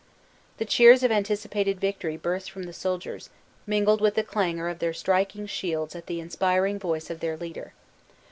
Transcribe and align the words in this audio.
The 0.57 0.65
cheers 0.65 1.03
of 1.03 1.11
anticipated 1.11 1.79
victory 1.79 2.17
burst 2.17 2.49
from 2.49 2.63
the 2.63 2.73
soldiers, 2.73 3.29
mingled 3.67 4.01
with 4.01 4.15
the 4.15 4.23
clangor 4.23 4.67
of 4.67 4.79
their 4.79 4.93
striking 4.93 5.45
shields 5.45 5.95
at 5.95 6.07
the 6.07 6.19
inspiring 6.19 6.79
voice 6.79 7.11
of 7.11 7.19
their 7.19 7.37
leader. 7.37 7.73